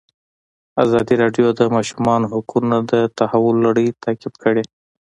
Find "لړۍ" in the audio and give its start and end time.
3.65-3.87